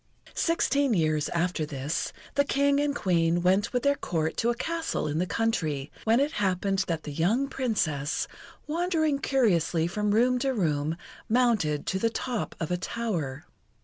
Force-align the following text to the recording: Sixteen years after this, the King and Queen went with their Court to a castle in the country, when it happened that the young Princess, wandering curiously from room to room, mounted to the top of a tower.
Sixteen 0.33 0.95
years 0.95 1.29
after 1.29 1.63
this, 1.63 2.11
the 2.33 2.43
King 2.43 2.79
and 2.79 2.95
Queen 2.95 3.43
went 3.43 3.71
with 3.71 3.83
their 3.83 3.93
Court 3.93 4.35
to 4.37 4.49
a 4.49 4.55
castle 4.55 5.07
in 5.07 5.19
the 5.19 5.27
country, 5.27 5.91
when 6.05 6.19
it 6.19 6.31
happened 6.31 6.85
that 6.87 7.03
the 7.03 7.11
young 7.11 7.47
Princess, 7.47 8.27
wandering 8.65 9.19
curiously 9.19 9.85
from 9.85 10.09
room 10.09 10.39
to 10.39 10.55
room, 10.55 10.97
mounted 11.29 11.85
to 11.85 11.99
the 11.99 12.09
top 12.09 12.55
of 12.59 12.71
a 12.71 12.77
tower. 12.77 13.45